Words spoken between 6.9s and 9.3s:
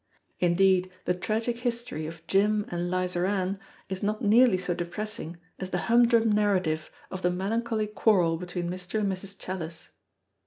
of the melancholy quarrel between Mr. and